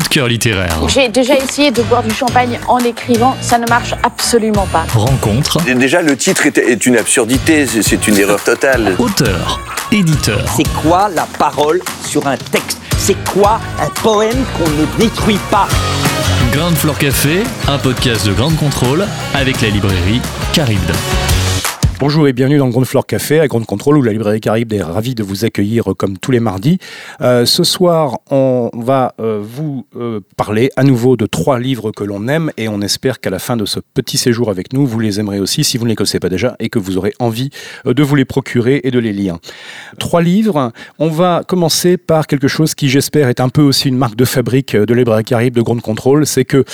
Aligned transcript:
coup 0.00 0.08
de 0.08 0.08
cœur 0.14 0.28
littéraire. 0.28 0.78
J'ai 0.88 1.08
déjà 1.08 1.36
essayé 1.36 1.70
de 1.70 1.82
boire 1.82 2.02
du 2.02 2.14
champagne 2.14 2.58
en 2.68 2.78
écrivant, 2.78 3.36
ça 3.40 3.58
ne 3.58 3.66
marche 3.68 3.94
absolument 4.02 4.66
pas. 4.72 4.84
Rencontre. 4.94 5.58
Déjà, 5.74 6.00
le 6.02 6.16
titre 6.16 6.46
est, 6.46 6.58
est 6.58 6.86
une 6.86 6.96
absurdité, 6.96 7.66
c'est- 7.66 8.06
une 8.08 8.16
erreur 8.18 8.42
totale. 8.42 8.94
Auteur. 8.98 9.60
Éditeur. 9.92 10.40
C'est 10.56 10.68
quoi 10.82 11.08
la 11.14 11.26
parole 11.38 11.80
sur 12.04 12.26
un 12.26 12.36
texte? 12.36 12.78
C'est 12.98 13.16
quoi 13.30 13.60
un 13.80 13.88
poème 14.02 14.42
qu'on 14.56 14.68
ne 14.70 14.86
détruit 15.04 15.38
pas? 15.50 15.68
Grande 16.52 16.76
Floor 16.76 16.96
Café, 16.98 17.42
un 17.68 17.78
podcast 17.78 18.26
de 18.26 18.32
grande 18.32 18.56
contrôle 18.56 19.04
avec 19.34 19.60
la 19.60 19.68
librairie 19.68 20.20
Caribde. 20.52 20.92
Bonjour 22.00 22.26
et 22.26 22.32
bienvenue 22.32 22.56
dans 22.56 22.64
le 22.64 22.72
Grande 22.72 22.86
Floor 22.86 23.04
Café 23.04 23.40
à 23.40 23.46
Grande 23.46 23.66
Contrôle 23.66 23.98
où 23.98 24.02
la 24.02 24.12
librairie 24.12 24.40
Caribe 24.40 24.72
est 24.72 24.82
ravie 24.82 25.14
de 25.14 25.22
vous 25.22 25.44
accueillir 25.44 25.90
euh, 25.90 25.94
comme 25.94 26.16
tous 26.16 26.30
les 26.30 26.40
mardis. 26.40 26.78
Euh, 27.20 27.44
ce 27.44 27.62
soir, 27.62 28.20
on 28.30 28.70
va 28.72 29.14
euh, 29.20 29.38
vous 29.42 29.84
parler 30.38 30.70
à 30.76 30.82
nouveau 30.82 31.18
de 31.18 31.26
trois 31.26 31.58
livres 31.58 31.90
que 31.92 32.02
l'on 32.02 32.26
aime 32.26 32.52
et 32.56 32.68
on 32.68 32.80
espère 32.80 33.20
qu'à 33.20 33.28
la 33.28 33.38
fin 33.38 33.58
de 33.58 33.66
ce 33.66 33.80
petit 33.80 34.16
séjour 34.16 34.48
avec 34.48 34.72
nous, 34.72 34.86
vous 34.86 34.98
les 34.98 35.20
aimerez 35.20 35.40
aussi 35.40 35.62
si 35.62 35.76
vous 35.76 35.84
ne 35.84 35.90
les 35.90 35.94
connaissez 35.94 36.20
pas 36.20 36.30
déjà 36.30 36.56
et 36.58 36.70
que 36.70 36.78
vous 36.78 36.96
aurez 36.96 37.12
envie 37.18 37.50
de 37.84 38.02
vous 38.02 38.16
les 38.16 38.24
procurer 38.24 38.80
et 38.82 38.90
de 38.90 38.98
les 38.98 39.12
lire. 39.12 39.36
Trois 39.98 40.22
livres. 40.22 40.72
On 40.98 41.08
va 41.08 41.42
commencer 41.46 41.98
par 41.98 42.26
quelque 42.26 42.48
chose 42.48 42.74
qui, 42.74 42.88
j'espère, 42.88 43.28
est 43.28 43.40
un 43.40 43.50
peu 43.50 43.60
aussi 43.60 43.88
une 43.88 43.98
marque 43.98 44.16
de 44.16 44.24
fabrique 44.24 44.74
de 44.74 44.94
librairie 44.94 45.24
Caribe 45.24 45.54
de 45.54 45.62
Grande 45.62 45.82
Contrôle. 45.82 46.24
C'est 46.24 46.46
que 46.46 46.64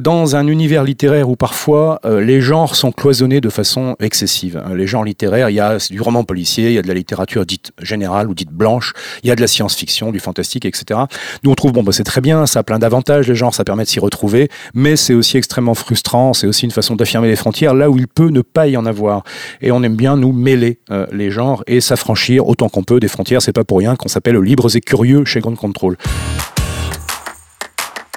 dans 0.00 0.36
un 0.36 0.46
univers 0.46 0.84
littéraire 0.84 1.30
où 1.30 1.36
parfois 1.36 2.00
les 2.04 2.42
genres 2.42 2.76
sont 2.76 2.92
cloisonnés 2.92 3.40
de 3.40 3.48
façon 3.48 3.96
excessive. 3.98 4.57
Euh, 4.66 4.76
Les 4.76 4.86
genres 4.86 5.04
littéraires, 5.04 5.50
il 5.50 5.54
y 5.54 5.60
a 5.60 5.78
du 5.90 6.00
roman 6.00 6.24
policier, 6.24 6.68
il 6.68 6.74
y 6.74 6.78
a 6.78 6.82
de 6.82 6.88
la 6.88 6.94
littérature 6.94 7.46
dite 7.46 7.72
générale 7.80 8.28
ou 8.28 8.34
dite 8.34 8.50
blanche, 8.50 8.92
il 9.22 9.28
y 9.28 9.30
a 9.30 9.36
de 9.36 9.40
la 9.40 9.46
science-fiction, 9.46 10.12
du 10.12 10.20
fantastique, 10.20 10.64
etc. 10.64 11.00
Nous 11.42 11.50
on 11.50 11.54
trouve 11.54 11.72
bon, 11.72 11.82
bah, 11.82 11.92
c'est 11.92 12.04
très 12.04 12.20
bien, 12.20 12.46
ça 12.46 12.60
a 12.60 12.62
plein 12.62 12.78
d'avantages, 12.78 13.28
les 13.28 13.34
genres, 13.34 13.54
ça 13.54 13.64
permet 13.64 13.84
de 13.84 13.88
s'y 13.88 14.00
retrouver, 14.00 14.48
mais 14.74 14.96
c'est 14.96 15.14
aussi 15.14 15.36
extrêmement 15.36 15.74
frustrant, 15.74 16.32
c'est 16.32 16.46
aussi 16.46 16.64
une 16.64 16.70
façon 16.70 16.96
d'affirmer 16.96 17.28
les 17.28 17.36
frontières 17.36 17.74
là 17.74 17.90
où 17.90 17.98
il 17.98 18.08
peut 18.08 18.28
ne 18.28 18.40
pas 18.40 18.66
y 18.68 18.76
en 18.76 18.86
avoir. 18.86 19.24
Et 19.60 19.70
on 19.70 19.82
aime 19.82 19.96
bien 19.96 20.16
nous 20.16 20.32
mêler 20.32 20.78
euh, 20.90 21.06
les 21.12 21.30
genres 21.30 21.62
et 21.66 21.80
s'affranchir 21.80 22.46
autant 22.46 22.68
qu'on 22.68 22.82
peut 22.82 23.00
des 23.00 23.08
frontières. 23.08 23.42
C'est 23.42 23.52
pas 23.52 23.64
pour 23.64 23.78
rien 23.78 23.96
qu'on 23.96 24.08
s'appelle 24.08 24.36
libres 24.38 24.74
et 24.74 24.80
curieux 24.80 25.24
chez 25.24 25.40
Grand 25.40 25.54
Control. 25.54 25.96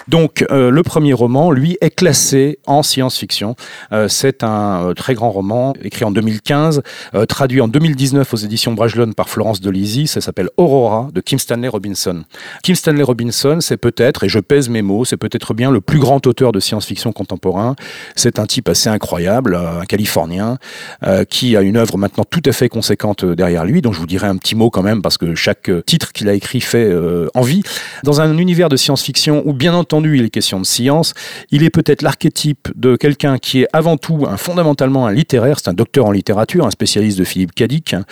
Donc, 0.08 0.46
euh, 0.52 0.72
le 0.72 0.84
premier 0.84 1.14
roman, 1.14 1.52
lui, 1.52 1.78
est 1.82 1.90
classé 1.90 2.60
en 2.66 2.84
science-fiction. 2.84 3.56
Euh, 3.92 4.08
c'est 4.08 4.44
un 4.44 4.90
euh, 4.90 4.94
très 4.94 5.14
grand 5.14 5.32
roman 5.32 5.74
écrit 5.84 6.06
en 6.06 6.12
2015, 6.12 6.82
euh, 7.16 7.26
traduit 7.26 7.62
en 7.62 7.68
2019 7.68 8.34
aux 8.34 8.38
éditions 8.38 8.74
Bragelonne 8.74 9.14
par 9.14 9.30
Florence 9.30 9.62
Delisi. 9.62 10.08
Ça 10.08 10.22
s'appelle 10.22 10.50
Aurora 10.58 11.10
de 11.14 11.22
Kim 11.22 11.40
Stanley 11.40 11.68
Robinson. 11.68 12.24
Kim 12.64 12.76
Stanley 12.76 13.04
Robinson, 13.04 13.60
c'est 13.62 13.78
peut-être, 13.78 14.24
et 14.24 14.30
je 14.30 14.40
pèse 14.40 14.70
mes 14.70 14.82
mots, 14.82 15.06
c'est 15.06 15.18
peut-être 15.18 15.54
bien 15.54 15.72
le 15.72 15.82
plus 15.82 16.00
grand 16.00 16.26
auteur 16.28 16.52
de 16.52 16.60
science-fiction 16.60 17.12
contemporain. 17.12 17.76
C'est 18.16 18.40
un 18.40 18.46
type 18.46 18.70
assez 18.70 18.90
incroyable, 18.90 19.56
euh, 19.56 19.82
un 19.82 19.86
Californien, 19.86 20.58
euh, 21.04 21.24
qui 21.24 21.56
a 21.56 21.62
une 21.62 21.78
œuvre 21.78 21.98
maintenant 21.98 22.24
tout 22.30 22.42
à 22.46 22.52
fait 22.52 22.70
conséquente 22.70 23.26
derrière 23.26 23.66
lui, 23.66 23.82
dont 23.82 23.92
je 23.92 24.00
vous 24.00 24.08
dirai 24.08 24.28
un 24.28 24.38
petit 24.38 24.56
mot 24.56 24.70
quand 24.70 24.84
même, 24.84 25.02
parce 25.02 25.18
que 25.18 25.36
chaque 25.36 25.70
titre 25.86 26.12
qu'il 26.12 26.30
a 26.30 26.34
écrit 26.34 26.62
fait 26.62 26.92
envie. 27.34 27.64
Dans 28.04 28.22
un 28.22 28.38
univers 28.38 28.70
de 28.70 28.76
science-fiction 28.76 29.44
où, 29.46 29.54
bien 29.54 29.74
entendu, 29.74 29.91
il 30.00 30.24
est 30.24 30.30
question 30.30 30.60
de 30.60 30.66
science, 30.66 31.14
il 31.52 31.64
est 31.64 31.70
peut-être 31.70 32.02
l'archétype 32.02 32.70
de 32.76 32.96
quelqu'un 32.96 33.38
qui 33.38 33.62
est 33.62 33.68
avant 33.74 33.98
tout, 33.98 34.26
un, 34.28 34.38
fondamentalement, 34.38 35.06
un 35.06 35.12
littéraire, 35.12 35.60
c'est 35.60 35.70
un 35.70 35.74
docteur 35.74 36.06
en 36.06 36.12
littérature, 36.12 36.66
un 36.66 36.72
spécialiste 36.72 37.18
de 37.20 37.24
Philippe 37.24 37.54
Cadic, 37.54 37.94
hein, 37.94 38.06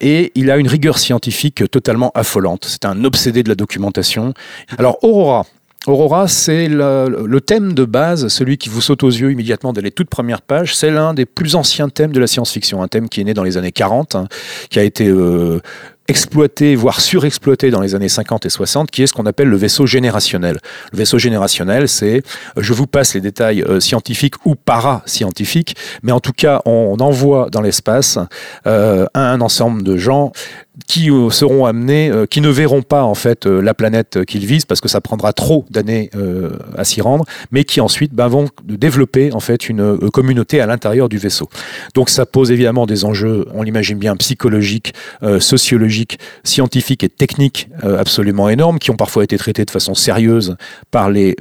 et 0.00 0.32
il 0.34 0.50
a 0.50 0.56
une 0.56 0.68
rigueur 0.68 0.98
scientifique 0.98 1.68
totalement 1.70 2.12
affolante. 2.14 2.66
C'est 2.68 2.84
un 2.84 3.04
obsédé 3.04 3.42
de 3.42 3.48
la 3.48 3.54
documentation. 3.54 4.34
Alors, 4.78 5.02
Aurora, 5.02 5.46
Aurora, 5.86 6.28
c'est 6.28 6.68
le, 6.68 7.26
le 7.26 7.40
thème 7.42 7.74
de 7.74 7.84
base, 7.84 8.28
celui 8.28 8.56
qui 8.56 8.70
vous 8.70 8.80
saute 8.80 9.02
aux 9.02 9.10
yeux 9.10 9.30
immédiatement 9.30 9.74
dès 9.74 9.82
les 9.82 9.90
toutes 9.90 10.08
premières 10.08 10.40
pages. 10.40 10.74
C'est 10.74 10.90
l'un 10.90 11.12
des 11.12 11.26
plus 11.26 11.56
anciens 11.56 11.90
thèmes 11.90 12.12
de 12.12 12.20
la 12.20 12.26
science-fiction, 12.26 12.82
un 12.82 12.88
thème 12.88 13.08
qui 13.08 13.20
est 13.20 13.24
né 13.24 13.34
dans 13.34 13.44
les 13.44 13.58
années 13.58 13.72
40, 13.72 14.14
hein, 14.14 14.26
qui 14.70 14.78
a 14.78 14.82
été 14.82 15.08
euh, 15.08 15.60
exploité, 16.08 16.76
voire 16.76 17.00
surexploité 17.00 17.70
dans 17.70 17.80
les 17.80 17.94
années 17.94 18.08
50 18.08 18.46
et 18.46 18.50
60, 18.50 18.90
qui 18.90 19.02
est 19.02 19.06
ce 19.06 19.12
qu'on 19.12 19.26
appelle 19.26 19.48
le 19.48 19.56
vaisseau 19.56 19.86
générationnel. 19.86 20.58
Le 20.92 20.98
vaisseau 20.98 21.18
générationnel, 21.18 21.88
c'est, 21.88 22.22
je 22.56 22.72
vous 22.72 22.86
passe 22.86 23.14
les 23.14 23.20
détails 23.20 23.62
euh, 23.62 23.80
scientifiques 23.80 24.44
ou 24.44 24.54
para-scientifiques, 24.54 25.76
mais 26.02 26.12
en 26.12 26.20
tout 26.20 26.32
cas, 26.32 26.60
on, 26.66 26.94
envoie 27.00 27.48
dans 27.50 27.60
l'espace 27.60 28.18
euh, 28.66 29.06
un 29.14 29.40
ensemble 29.40 29.82
de 29.82 29.96
gens 29.96 30.32
qui 30.88 31.10
euh, 31.10 31.30
seront 31.30 31.66
amenés, 31.66 32.10
euh, 32.10 32.26
qui 32.26 32.40
ne 32.40 32.48
verront 32.48 32.82
pas 32.82 33.04
en 33.04 33.14
fait 33.14 33.46
euh, 33.46 33.60
la 33.60 33.74
planète 33.74 34.24
qu'ils 34.24 34.44
visent 34.44 34.64
parce 34.64 34.80
que 34.80 34.88
ça 34.88 35.00
prendra 35.00 35.32
trop 35.32 35.64
d'années 35.70 36.10
à 36.76 36.84
s'y 36.84 37.00
rendre, 37.00 37.24
mais 37.50 37.64
qui 37.64 37.80
ensuite 37.80 38.12
ben, 38.12 38.28
vont 38.28 38.48
développer 38.64 39.32
en 39.32 39.40
fait 39.40 39.68
une 39.68 39.98
communauté 40.10 40.60
à 40.60 40.66
l'intérieur 40.66 41.08
du 41.08 41.18
vaisseau. 41.18 41.48
Donc 41.94 42.10
ça 42.10 42.26
pose 42.26 42.50
évidemment 42.50 42.86
des 42.86 43.04
enjeux, 43.04 43.46
on 43.52 43.62
l'imagine 43.62 43.98
bien, 43.98 44.16
psychologiques, 44.16 44.94
sociologiques, 45.40 46.18
scientifiques 46.44 47.04
et 47.04 47.08
techniques 47.08 47.68
absolument 47.82 48.48
énormes, 48.48 48.78
qui 48.78 48.90
ont 48.90 48.96
parfois 48.96 49.24
été 49.24 49.36
traités 49.38 49.64
de 49.64 49.70
façon 49.70 49.94
sérieuse 49.94 50.56
par 50.90 51.10
les 51.10 51.36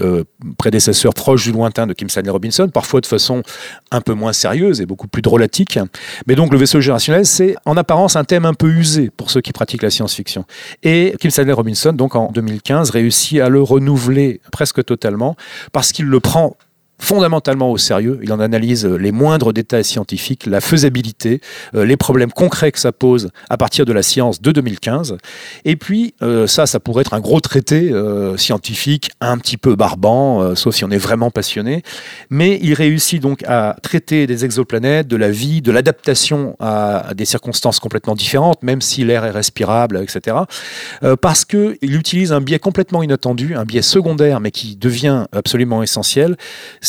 prédécesseurs 0.58 1.14
proches 1.14 1.44
du 1.44 1.52
lointain 1.52 1.88
de 1.88 1.94
Kim 1.94 2.10
Stanley 2.10 2.32
Robinson, 2.32 2.70
parfois 2.70 3.02
de 3.02 3.06
façon 3.06 3.44
un 3.92 4.02
peu 4.02 4.14
moins 4.14 4.34
sérieuse 4.34 4.82
et 4.82 4.86
beaucoup 4.86 5.08
plus 5.08 5.22
drôlatique. 5.22 5.80
Mais 6.28 6.36
donc 6.36 6.52
le 6.52 6.58
vaisseau 6.58 6.82
générationnel, 6.82 7.26
c'est 7.26 7.56
en 7.66 7.78
apparence 7.78 8.16
un 8.16 8.24
thème 8.24 8.46
un 8.46 8.54
peu 8.54 8.70
usé 8.70 9.12
ceux 9.30 9.42
qui 9.42 9.52
pratiquent 9.52 9.84
la 9.84 9.90
science-fiction. 9.90 10.46
Et 10.84 11.16
Kim 11.20 11.32
Stanley 11.32 11.54
Robinson, 11.54 11.94
donc 11.94 12.16
en 12.16 12.32
2015, 12.32 12.90
réussit 12.90 13.40
à 13.40 13.50
le 13.50 13.62
renouveler 13.62 14.42
presque 14.52 14.84
totalement 14.84 15.36
parce 15.72 15.92
qu'il 15.92 16.06
le 16.06 16.20
prend 16.20 16.58
fondamentalement 17.04 17.70
au 17.70 17.78
sérieux. 17.78 18.20
Il 18.24 18.32
en 18.32 18.40
analyse 18.40 18.86
les 18.86 19.12
moindres 19.12 19.54
détails 19.54 19.84
scientifiques, 19.84 20.46
la 20.46 20.62
faisabilité, 20.62 21.42
euh, 21.76 21.86
les 21.86 21.98
problèmes 21.98 22.32
concrets 22.32 22.72
que 22.72 22.80
ça 22.80 22.92
pose 22.92 23.30
à 23.50 23.58
partir 23.58 23.86
de 23.86 23.94
la 23.94 24.02
science 24.02 24.42
de 24.42 24.52
2015. 24.52 25.18
Et 25.66 25.76
puis, 25.76 26.16
euh, 26.22 26.48
ça, 26.48 26.66
ça 26.66 26.80
pourrait 26.80 27.02
être 27.02 27.14
un 27.14 27.20
gros 27.20 27.42
traité 27.42 27.92
euh, 27.92 28.38
scientifique, 28.38 29.12
un 29.22 29.38
petit 29.38 29.58
peu 29.58 29.76
barbant, 29.76 30.42
euh, 30.42 30.56
sauf 30.56 30.76
si 30.76 30.86
on 30.86 30.92
est 30.92 30.98
vraiment 30.98 31.30
passionné. 31.30 31.84
Mais 32.30 32.60
il 32.62 32.74
réussit 32.74 33.22
donc 33.22 33.44
à 33.48 33.76
traiter 33.84 34.28
des 34.28 34.46
exoplanètes, 34.46 35.08
de 35.08 35.18
la 35.18 35.30
vie, 35.30 35.62
de 35.62 35.72
l'adaptation 35.72 36.56
à, 36.60 37.14
des 37.16 37.26
circonstances 37.26 37.80
complètement 37.80 38.16
différentes, 38.16 38.64
même 38.64 38.82
si 38.82 39.04
l'air 39.04 39.26
est 39.26 39.32
respirable, 39.32 39.98
etc. 40.02 40.38
Euh, 41.04 41.16
parce 41.16 41.46
qu'il 41.46 41.78
utilise 41.82 42.32
un 42.32 42.42
biais 42.42 42.60
complètement 42.60 43.04
inattendu, 43.04 43.56
un 43.56 43.66
biais 43.66 43.82
secondaire, 43.82 44.40
mais 44.40 44.52
qui 44.52 44.76
devient 44.76 45.26
absolument 45.32 45.84
essentiel. 45.84 46.38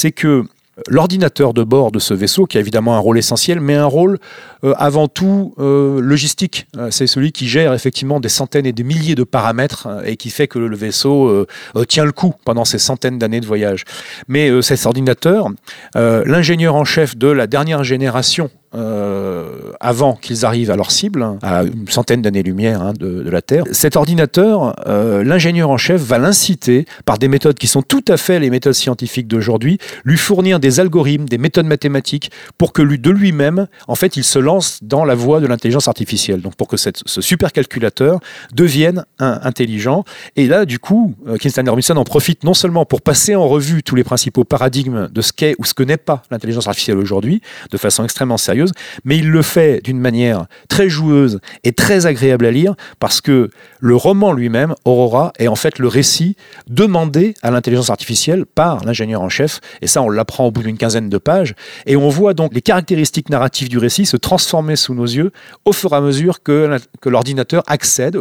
C'est 0.04 0.12
que 0.12 0.44
l'ordinateur 0.86 1.54
de 1.54 1.64
bord 1.64 1.90
de 1.90 1.98
ce 1.98 2.12
vaisseau, 2.12 2.44
qui 2.44 2.58
a 2.58 2.60
évidemment 2.60 2.94
un 2.94 2.98
rôle 2.98 3.16
essentiel, 3.16 3.58
mais 3.58 3.74
un 3.74 3.86
rôle 3.86 4.18
euh, 4.62 4.74
avant 4.76 5.08
tout 5.08 5.54
euh, 5.58 5.98
logistique. 5.98 6.66
Euh, 6.76 6.90
c'est 6.90 7.06
celui 7.06 7.32
qui 7.32 7.48
gère 7.48 7.72
effectivement 7.72 8.20
des 8.20 8.28
centaines 8.28 8.66
et 8.66 8.74
des 8.74 8.82
milliers 8.82 9.14
de 9.14 9.24
paramètres 9.24 9.88
et 10.04 10.18
qui 10.18 10.28
fait 10.28 10.46
que 10.46 10.58
le 10.58 10.76
vaisseau 10.76 11.46
tient 11.88 12.04
le 12.04 12.12
coup 12.12 12.34
pendant 12.44 12.66
ces 12.66 12.76
centaines 12.76 13.18
d'années 13.18 13.40
de 13.40 13.46
voyage. 13.46 13.84
Mais 14.28 14.60
cet 14.60 14.84
ordinateur, 14.84 15.48
l'ingénieur 15.94 16.74
en 16.74 16.84
chef 16.84 17.16
de 17.16 17.28
la 17.28 17.46
dernière 17.46 17.82
génération 17.82 18.50
euh, 18.74 19.72
avant 19.80 20.14
qu'ils 20.14 20.44
arrivent 20.44 20.70
à 20.70 20.76
leur 20.76 20.90
cible, 20.90 21.22
hein, 21.22 21.38
à 21.42 21.62
une 21.64 21.88
centaine 21.88 22.22
d'années-lumière 22.22 22.82
hein, 22.82 22.92
de, 22.98 23.28
la 23.28 23.42
Terre. 23.42 23.64
Cet 23.72 23.96
ordinateur, 23.96 24.74
euh, 24.86 25.24
l'ingénieur 25.24 25.70
en 25.70 25.76
chef 25.76 26.00
va 26.00 26.18
l'inciter, 26.18 26.86
par 27.04 27.18
des 27.18 27.28
méthodes 27.28 27.56
qui 27.56 27.66
sont 27.66 27.82
tout 27.82 28.04
à 28.08 28.16
fait 28.16 28.38
les 28.38 28.50
méthodes 28.50 28.74
scientifiques 28.74 29.28
d'aujourd'hui, 29.28 29.78
lui 30.04 30.16
fournir 30.16 30.60
des 30.60 30.80
algorithmes, 30.80 31.26
des 31.26 31.38
méthodes 31.38 31.66
mathématiques, 31.66 32.30
pour 32.58 32.72
que 32.72 32.82
lui, 32.82 32.98
de 32.98 33.10
lui-même, 33.10 33.66
en 33.88 33.94
fait, 33.94 34.16
il 34.16 34.24
se 34.24 34.38
lance 34.38 34.78
dans 34.82 35.04
la 35.04 35.14
voie 35.14 35.40
de 35.40 35.46
l'intelligence 35.46 35.88
artificielle. 35.88 36.40
Donc 36.40 36.54
pour 36.56 36.68
que 36.68 36.76
ce 36.76 36.90
supercalculateur 37.20 38.20
devienne 38.52 39.04
intelligent. 39.18 40.04
Et 40.36 40.46
là, 40.46 40.64
du 40.64 40.78
coup, 40.78 41.14
euh, 41.26 41.36
Kingston 41.36 41.64
Robinson 41.66 41.96
en 41.96 42.04
profite 42.04 42.44
non 42.44 42.54
seulement 42.54 42.84
pour 42.84 43.02
passer 43.02 43.34
en 43.34 43.46
revue 43.48 43.82
tous 43.82 43.94
les 43.94 44.04
principaux 44.04 44.44
paradigmes 44.44 45.08
de 45.08 45.20
ce 45.20 45.32
qu'est 45.32 45.54
ou 45.58 45.64
ce 45.64 45.74
que 45.74 45.82
n'est 45.82 45.96
pas 45.96 46.22
l'intelligence 46.30 46.66
artificielle 46.66 46.98
aujourd'hui, 46.98 47.40
de 47.70 47.76
façon 47.76 48.04
extrêmement 48.04 48.36
sérieuse, 48.36 48.63
mais 49.04 49.18
il 49.18 49.30
le 49.30 49.42
fait 49.42 49.80
d'une 49.82 49.98
manière 49.98 50.46
très 50.68 50.88
joueuse 50.88 51.40
et 51.64 51.72
très 51.72 52.06
agréable 52.06 52.46
à 52.46 52.50
lire 52.50 52.74
parce 52.98 53.20
que 53.20 53.50
le 53.80 53.96
roman 53.96 54.32
lui-même, 54.32 54.74
Aurora, 54.84 55.32
est 55.38 55.48
en 55.48 55.56
fait 55.56 55.78
le 55.78 55.88
récit 55.88 56.36
demandé 56.68 57.34
à 57.42 57.50
l'intelligence 57.50 57.90
artificielle 57.90 58.46
par 58.46 58.84
l'ingénieur 58.84 59.22
en 59.22 59.28
chef. 59.28 59.60
Et 59.82 59.86
ça, 59.86 60.02
on 60.02 60.08
l'apprend 60.08 60.46
au 60.46 60.50
bout 60.50 60.62
d'une 60.62 60.78
quinzaine 60.78 61.08
de 61.08 61.18
pages. 61.18 61.54
Et 61.86 61.96
on 61.96 62.08
voit 62.08 62.34
donc 62.34 62.54
les 62.54 62.62
caractéristiques 62.62 63.28
narratives 63.28 63.68
du 63.68 63.78
récit 63.78 64.06
se 64.06 64.16
transformer 64.16 64.76
sous 64.76 64.94
nos 64.94 65.04
yeux 65.04 65.32
au 65.64 65.72
fur 65.72 65.92
et 65.92 65.96
à 65.96 66.00
mesure 66.00 66.42
que, 66.42 66.78
que 67.00 67.08
l'ordinateur 67.08 67.62
accède, 67.66 68.18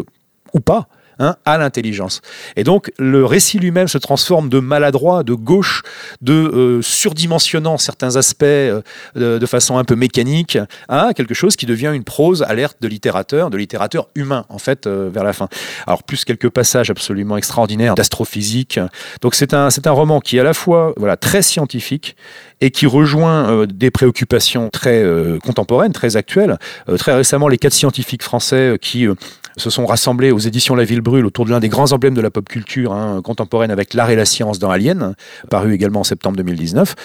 ou 0.54 0.60
pas, 0.60 0.88
hein, 1.23 1.35
à 1.45 1.57
l'intelligence. 1.57 2.21
Et 2.55 2.63
donc 2.63 2.91
le 2.97 3.25
récit 3.25 3.59
lui-même 3.59 3.87
se 3.87 3.97
transforme 3.97 4.49
de 4.49 4.59
maladroit, 4.59 5.23
de 5.23 5.33
gauche, 5.33 5.81
de 6.21 6.33
euh, 6.33 6.81
surdimensionnant 6.81 7.77
certains 7.77 8.15
aspects 8.15 8.43
euh, 8.43 8.81
de, 9.15 9.45
façon 9.45 9.77
un 9.77 9.83
peu 9.83 9.95
mécanique, 9.95 10.57
à 10.87 11.13
quelque 11.15 11.33
chose 11.33 11.55
qui 11.55 11.65
devient 11.65 11.91
une 11.93 12.03
prose 12.03 12.43
alerte 12.43 12.77
de 12.81 12.87
littérateur, 12.87 13.49
de 13.49 13.57
littérateur 13.57 14.09
humain 14.15 14.45
en 14.49 14.57
fait 14.57 14.87
euh, 14.87 15.09
vers 15.13 15.23
la 15.23 15.33
fin. 15.33 15.47
Alors 15.87 16.03
plus 16.03 16.25
quelques 16.25 16.49
passages 16.49 16.89
absolument 16.89 17.37
extraordinaires 17.37 17.95
d'astrophysique. 17.95 18.79
Donc 19.21 19.35
c'est 19.35 19.53
un 19.53 19.69
c'est 19.69 19.87
un 19.87 19.91
roman 19.91 20.19
qui 20.19 20.37
est 20.37 20.39
à 20.39 20.43
la 20.43 20.53
fois 20.53 20.93
voilà 20.97 21.17
très 21.17 21.41
scientifique 21.41 22.15
et 22.61 22.71
qui 22.71 22.85
rejoint 22.85 23.65
des 23.65 23.91
préoccupations 23.91 24.69
très 24.69 25.03
contemporaines, 25.43 25.91
très 25.91 26.15
actuelles. 26.15 26.57
Très 26.97 27.13
récemment, 27.13 27.49
les 27.49 27.57
quatre 27.57 27.73
scientifiques 27.73 28.23
français 28.23 28.77
qui 28.81 29.05
se 29.57 29.69
sont 29.69 29.85
rassemblés 29.85 30.31
aux 30.31 30.39
éditions 30.39 30.75
La 30.75 30.83
Ville 30.83 31.01
Brûle 31.01 31.25
autour 31.25 31.45
de 31.45 31.51
l'un 31.51 31.59
des 31.59 31.69
grands 31.69 31.91
emblèmes 31.91 32.13
de 32.13 32.21
la 32.21 32.31
pop 32.31 32.47
culture 32.47 32.94
hein, 32.94 33.21
contemporaine 33.23 33.71
avec 33.71 33.94
l'art 33.94 34.09
et 34.09 34.15
la 34.15 34.25
science 34.25 34.59
dans 34.59 34.69
Alien, 34.69 35.15
paru 35.50 35.73
également 35.73 36.01
en 36.01 36.03
septembre 36.03 36.38
2019, 36.38 36.95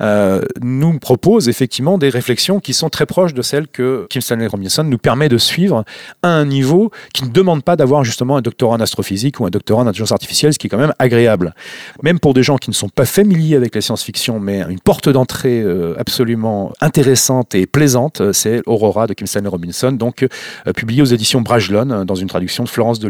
euh, 0.00 0.42
nous 0.62 0.98
proposent 0.98 1.48
effectivement 1.48 1.98
des 1.98 2.08
réflexions 2.08 2.60
qui 2.60 2.74
sont 2.74 2.88
très 2.88 3.06
proches 3.06 3.34
de 3.34 3.42
celles 3.42 3.68
que 3.68 4.06
Kim 4.10 4.20
Stanley 4.20 4.46
Robinson 4.46 4.84
nous 4.84 4.98
permet 4.98 5.28
de 5.28 5.38
suivre 5.38 5.84
à 6.22 6.28
un 6.28 6.44
niveau 6.44 6.90
qui 7.12 7.24
ne 7.24 7.30
demande 7.30 7.62
pas 7.62 7.76
d'avoir 7.76 8.04
justement 8.04 8.36
un 8.36 8.42
doctorat 8.42 8.76
en 8.76 8.80
astrophysique 8.80 9.40
ou 9.40 9.46
un 9.46 9.50
doctorat 9.50 9.82
en 9.82 9.86
intelligence 9.86 10.12
artificielle, 10.12 10.52
ce 10.52 10.58
qui 10.58 10.66
est 10.66 10.70
quand 10.70 10.78
même 10.78 10.94
agréable. 10.98 11.54
Même 12.02 12.18
pour 12.18 12.34
des 12.34 12.42
gens 12.42 12.56
qui 12.56 12.70
ne 12.70 12.74
sont 12.74 12.88
pas 12.88 13.04
familiers 13.04 13.56
avec 13.56 13.74
la 13.74 13.80
science-fiction, 13.80 14.40
mais 14.40 14.62
une 14.68 14.80
porte 14.80 15.08
d'entrée 15.08 15.62
euh, 15.62 15.94
absolument 15.98 16.72
intéressante 16.80 17.54
et 17.54 17.66
plaisante, 17.66 18.20
euh, 18.20 18.32
c'est 18.32 18.62
Aurora 18.66 19.06
de 19.06 19.14
Kim 19.14 19.26
Stanley 19.26 19.48
Robinson, 19.48 19.92
donc 19.92 20.22
euh, 20.22 20.72
publié 20.72 21.02
aux 21.02 21.06
éditions 21.06 21.40
Brajlon 21.40 21.90
euh, 21.90 21.93
dans 22.04 22.14
une 22.14 22.28
traduction 22.28 22.64
de 22.64 22.68
Florence 22.68 22.98
de 22.98 23.08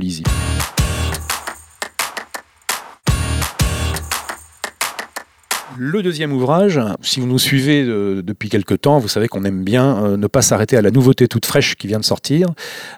Le 5.76 6.04
deuxième 6.04 6.32
ouvrage, 6.32 6.80
si 7.02 7.18
vous 7.18 7.26
nous 7.26 7.38
suivez 7.38 7.84
depuis 7.84 8.48
quelque 8.48 8.74
temps, 8.74 9.00
vous 9.00 9.08
savez 9.08 9.26
qu'on 9.26 9.44
aime 9.44 9.64
bien 9.64 10.04
euh, 10.04 10.16
ne 10.16 10.28
pas 10.28 10.40
s'arrêter 10.40 10.76
à 10.76 10.82
la 10.82 10.92
nouveauté 10.92 11.26
toute 11.26 11.46
fraîche 11.46 11.74
qui 11.74 11.88
vient 11.88 11.98
de 11.98 12.04
sortir, 12.04 12.46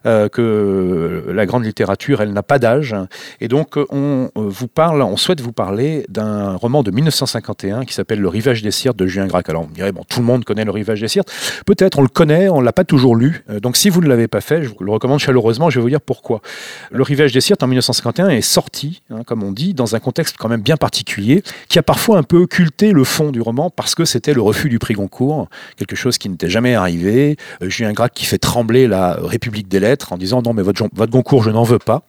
euh, 0.05 0.29
que 0.29 1.25
la 1.33 1.47
grande 1.47 1.65
littérature, 1.65 2.21
elle 2.21 2.35
n'a 2.35 2.43
pas 2.43 2.59
d'âge. 2.59 2.95
Et 3.41 3.49
donc, 3.49 3.77
on 3.77 4.31
euh, 4.37 4.49
vous 4.49 4.69
parle, 4.69 5.01
on 5.01 5.17
souhaite 5.17 5.41
vous 5.41 5.53
parler 5.53 6.05
d'un 6.11 6.55
roman 6.57 6.83
de 6.83 6.91
1951 6.91 7.87
qui 7.87 7.95
s'appelle 7.95 8.21
Le 8.21 8.29
Rivage 8.29 8.61
des 8.61 8.71
Sirtes 8.71 8.99
de 8.99 9.07
Julien 9.07 9.27
Gracq. 9.27 9.49
Alors, 9.49 9.63
on 9.63 9.73
dirait, 9.73 9.93
bon, 9.93 10.03
tout 10.07 10.21
le 10.21 10.27
monde 10.27 10.45
connaît 10.45 10.65
Le 10.67 10.71
Rivage 10.71 11.01
des 11.01 11.09
Sirtes. 11.09 11.33
Peut-être, 11.65 11.99
on 11.99 12.03
le 12.03 12.09
connaît, 12.09 12.51
on 12.51 12.61
l'a 12.61 12.75
pas 12.75 12.85
toujours 12.85 13.17
lu. 13.17 13.43
Donc, 13.63 13.79
si 13.79 13.89
vous 13.89 14.03
ne 14.03 14.09
l'avez 14.09 14.29
pas 14.29 14.43
fait, 14.43 14.63
je 14.63 14.69
vous 14.69 14.85
le 14.85 14.93
recommande 14.93 15.21
chaleureusement, 15.21 15.71
je 15.71 15.79
vais 15.79 15.83
vous 15.83 15.89
dire 15.89 16.03
pourquoi. 16.03 16.43
Le 16.91 17.03
Rivage 17.03 17.33
des 17.33 17.41
Sirtes 17.41 17.63
en 17.63 17.69
1951 17.69 18.29
est 18.29 18.43
sorti, 18.43 19.03
hein, 19.09 19.23
comme 19.25 19.43
on 19.43 19.53
dit, 19.53 19.73
dans 19.73 19.95
un 19.95 19.99
contexte 19.99 20.37
quand 20.39 20.51
même 20.51 20.61
bien 20.61 20.77
particulier, 20.77 21.43
qui 21.71 21.79
a 21.79 21.83
parfois 21.83 22.19
un 22.19 22.23
peu 22.23 22.37
occulté 22.37 22.66
le 22.81 23.05
fond 23.05 23.31
du 23.31 23.41
roman 23.41 23.71
parce 23.71 23.95
que 23.95 24.05
c'était 24.05 24.35
le 24.35 24.43
refus 24.43 24.69
du 24.69 24.79
prix 24.79 24.95
Goncourt, 24.95 25.49
quelque 25.77 25.97
chose 25.97 26.19
qui 26.19 26.29
n'était 26.29 26.51
jamais 26.51 26.75
arrivé. 26.75 27.37
Euh, 27.63 27.69
Julien 27.69 27.93
Gracq 27.93 28.13
qui 28.15 28.27
fait 28.27 28.39
trembler 28.39 28.87
la 28.87 29.17
République 29.21 29.69
des 29.69 29.81
Lettres 29.81 30.13
en 30.13 30.19
disant 30.19 30.43
non 30.43 30.53
mais 30.53 30.63
votre, 30.63 30.87
votre 30.95 31.13
Goncourt 31.13 31.43
je 31.43 31.51
n'en 31.51 31.63
veux 31.63 31.79
pas, 31.79 32.03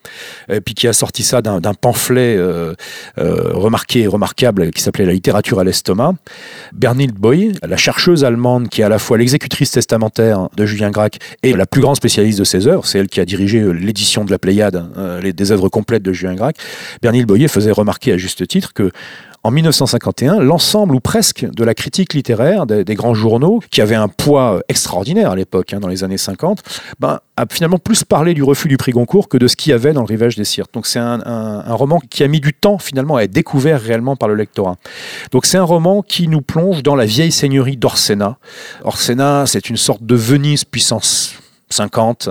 et 0.50 0.60
puis 0.60 0.74
qui 0.74 0.88
a 0.88 0.92
sorti 0.92 1.22
ça 1.22 1.42
d'un 1.42 1.74
pamphlet 1.74 2.36
euh, 2.36 2.74
euh, 3.18 3.50
remarqué 3.54 4.02
et 4.02 4.06
remarquable 4.06 4.70
qui 4.70 4.82
s'appelait 4.82 5.04
La 5.06 5.12
littérature 5.12 5.58
à 5.58 5.64
l'estomac. 5.64 6.14
Bernild 6.72 7.14
Boy, 7.14 7.52
la 7.66 7.76
chercheuse 7.76 8.24
allemande 8.24 8.68
qui 8.68 8.82
est 8.82 8.84
à 8.84 8.88
la 8.88 8.98
fois 8.98 9.18
l'exécutrice 9.18 9.70
testamentaire 9.70 10.48
de 10.56 10.66
Julien 10.66 10.90
Gracq 10.90 11.18
et 11.42 11.52
la 11.54 11.66
plus 11.66 11.80
grande 11.80 11.96
spécialiste 11.96 12.38
de 12.38 12.44
ses 12.44 12.66
œuvres, 12.66 12.86
c'est 12.86 12.98
elle 12.98 13.08
qui 13.08 13.20
a 13.20 13.24
dirigé 13.24 13.60
euh, 13.60 13.72
l'édition 13.72 14.24
de 14.24 14.30
la 14.30 14.38
Pléiade, 14.38 14.90
euh, 14.96 15.20
les, 15.20 15.32
des 15.32 15.52
œuvres 15.52 15.68
complètes 15.68 16.02
de 16.02 16.12
Julien 16.12 16.34
Gracq. 16.34 16.56
Bernild 17.02 17.26
Boyer 17.26 17.48
faisait 17.48 17.70
remarquer 17.70 18.12
à 18.12 18.16
juste 18.16 18.46
titre 18.46 18.72
que 18.72 18.90
en 19.48 19.50
1951, 19.50 20.40
l'ensemble 20.40 20.94
ou 20.94 21.00
presque 21.00 21.46
de 21.50 21.64
la 21.64 21.72
critique 21.72 22.12
littéraire 22.12 22.66
des, 22.66 22.94
grands 22.94 23.14
journaux, 23.14 23.62
qui 23.70 23.80
avait 23.80 23.94
un 23.94 24.08
poids 24.08 24.60
extraordinaire 24.68 25.30
à 25.30 25.36
l'époque, 25.36 25.72
hein, 25.72 25.80
dans 25.80 25.88
les 25.88 26.04
années 26.04 26.18
50, 26.18 26.62
ben, 27.00 27.20
a 27.38 27.46
finalement 27.50 27.78
plus 27.78 28.04
parlé 28.04 28.34
du 28.34 28.42
refus 28.42 28.68
du 28.68 28.76
prix 28.76 28.92
Goncourt 28.92 29.26
que 29.26 29.38
de 29.38 29.48
ce 29.48 29.56
qu'il 29.56 29.70
y 29.70 29.72
avait 29.72 29.94
dans 29.94 30.02
le 30.02 30.06
rivage 30.06 30.36
des 30.36 30.44
Sirtes. 30.44 30.74
Donc 30.74 30.86
c'est 30.86 30.98
un, 30.98 31.62
roman 31.68 31.98
qui 32.10 32.22
a 32.24 32.28
mis 32.28 32.40
du 32.40 32.52
temps 32.52 32.76
finalement 32.76 33.16
à 33.16 33.22
être 33.22 33.30
découvert 33.30 33.80
réellement 33.80 34.16
par 34.16 34.28
le 34.28 34.34
lectorat. 34.34 34.76
Donc 35.32 35.46
c'est 35.46 35.56
un 35.56 35.64
roman 35.64 36.02
qui 36.02 36.28
nous 36.28 36.42
plonge 36.42 36.82
dans 36.82 36.94
la 36.94 37.06
vieille 37.06 37.32
seigneurie 37.32 37.78
d'Orsena. 37.78 38.36
Orsena, 38.84 39.44
c'est 39.46 39.70
une 39.70 39.78
sorte 39.78 40.04
de 40.04 40.14
Venise 40.14 40.66
puissance 40.66 41.38
50, 41.70 42.28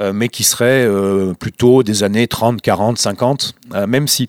euh, 0.00 0.12
mais 0.12 0.28
qui 0.28 0.42
serait 0.42 0.84
euh, 0.84 1.32
plutôt 1.34 1.82
des 1.82 2.02
années 2.02 2.26
30, 2.26 2.60
40, 2.60 2.98
50, 2.98 3.54
euh, 3.74 3.86
même 3.86 4.08
si 4.08 4.28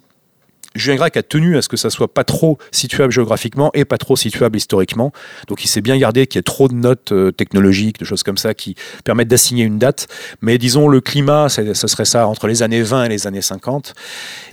Julien 0.77 0.95
Gracq 0.97 1.18
a 1.18 1.24
tenu 1.24 1.57
à 1.57 1.62
ce 1.62 1.69
que 1.69 1.77
ça 1.77 1.89
soit 1.89 2.13
pas 2.13 2.24
trop 2.24 2.57
situable 2.71 3.12
géographiquement 3.12 3.71
et 3.74 3.85
pas 3.85 3.97
trop 3.97 4.15
situable 4.15 4.57
historiquement. 4.57 5.12
Donc 5.47 5.63
il 5.63 5.68
s'est 5.68 5.81
bien 5.81 5.97
gardé 5.97 6.27
qu'il 6.27 6.38
y 6.38 6.41
ait 6.41 6.44
trop 6.44 6.68
de 6.68 6.74
notes 6.74 7.12
euh, 7.12 7.31
technologiques, 7.31 8.00
de 8.00 8.06
choses 8.06 8.24
comme 8.24 8.38
ça 8.38 8.53
qui 8.53 8.75
permettent 9.03 9.27
d'assigner 9.27 9.63
une 9.63 9.79
date. 9.79 10.07
Mais 10.41 10.57
disons 10.57 10.88
le 10.88 11.01
climat, 11.01 11.50
ce 11.50 11.74
serait 11.74 12.06
ça 12.06 12.27
entre 12.27 12.47
les 12.47 12.63
années 12.63 12.81
20 12.81 13.06
et 13.06 13.09
les 13.09 13.27
années 13.27 13.41
50. 13.41 13.94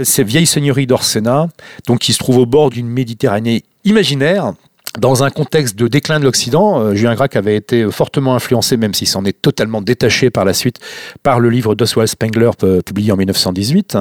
Ces 0.02 0.24
vieilles 0.24 0.46
seigneuries 0.46 0.86
d'Orsena, 0.86 1.48
donc 1.86 2.00
qui 2.00 2.12
se 2.12 2.18
trouvent 2.18 2.38
au 2.38 2.46
bord 2.46 2.70
d'une 2.70 2.88
Méditerranée 2.88 3.64
imaginaire, 3.84 4.54
dans 4.98 5.24
un 5.24 5.30
contexte 5.30 5.76
de 5.76 5.88
déclin 5.88 6.20
de 6.20 6.24
l'Occident, 6.24 6.80
euh, 6.80 6.94
Julien 6.94 7.14
Gracq 7.14 7.34
avait 7.34 7.56
été 7.56 7.90
fortement 7.90 8.36
influencé, 8.36 8.76
même 8.76 8.94
s'il 8.94 9.08
s'en 9.08 9.24
est 9.24 9.40
totalement 9.40 9.82
détaché 9.82 10.30
par 10.30 10.44
la 10.44 10.54
suite, 10.54 10.78
par 11.22 11.40
le 11.40 11.50
livre 11.50 11.74
d'Oswald 11.74 12.08
Spengler 12.08 12.50
euh, 12.62 12.80
publié 12.80 13.10
en 13.10 13.16
1918. 13.16 13.98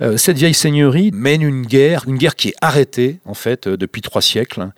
Euh, 0.00 0.16
cette 0.16 0.36
vieille 0.36 0.54
seigneurie 0.54 1.10
mène 1.12 1.42
une 1.42 1.62
guerre, 1.62 2.04
une 2.08 2.16
guerre 2.16 2.34
qui 2.34 2.48
est 2.48 2.54
arrêtée 2.60 3.20
en 3.24 3.34
fait 3.34 3.68
depuis 3.68 4.02
trois 4.02 4.22
siècles 4.22 4.68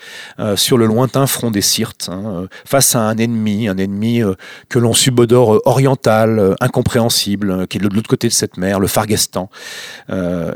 sur 0.56 0.78
le 0.78 0.86
lointain 0.86 1.26
front 1.26 1.50
des 1.50 1.60
Sirtes, 1.60 2.08
hein, 2.10 2.46
face 2.64 2.94
à 2.94 3.00
un 3.00 3.16
ennemi, 3.16 3.68
un 3.68 3.76
ennemi 3.76 4.22
que 4.68 4.78
l'on 4.78 4.92
subodore 4.92 5.60
oriental, 5.64 6.56
incompréhensible, 6.60 7.66
qui 7.68 7.78
est 7.78 7.80
de 7.80 7.88
l'autre 7.88 8.08
côté 8.08 8.28
de 8.28 8.32
cette 8.32 8.56
mer, 8.56 8.80
le 8.80 8.86
Fargestan. 8.86 9.48